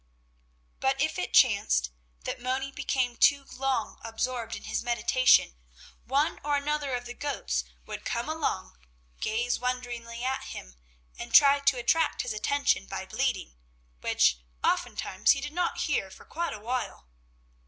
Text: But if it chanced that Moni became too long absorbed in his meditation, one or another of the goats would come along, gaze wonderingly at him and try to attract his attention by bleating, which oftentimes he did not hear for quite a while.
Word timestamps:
But 0.79 0.99
if 0.99 1.19
it 1.19 1.31
chanced 1.31 1.91
that 2.23 2.41
Moni 2.41 2.71
became 2.71 3.15
too 3.15 3.43
long 3.55 3.99
absorbed 4.03 4.55
in 4.55 4.63
his 4.63 4.81
meditation, 4.83 5.53
one 6.05 6.39
or 6.43 6.55
another 6.55 6.95
of 6.95 7.05
the 7.05 7.13
goats 7.13 7.63
would 7.85 8.03
come 8.03 8.27
along, 8.27 8.79
gaze 9.19 9.59
wonderingly 9.59 10.23
at 10.23 10.45
him 10.45 10.75
and 11.19 11.31
try 11.35 11.59
to 11.59 11.77
attract 11.77 12.23
his 12.23 12.33
attention 12.33 12.87
by 12.87 13.05
bleating, 13.05 13.57
which 13.99 14.39
oftentimes 14.63 15.33
he 15.33 15.39
did 15.41 15.53
not 15.53 15.81
hear 15.81 16.09
for 16.09 16.25
quite 16.25 16.53
a 16.53 16.59
while. 16.59 17.05